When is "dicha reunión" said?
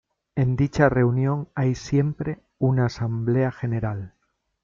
0.55-1.49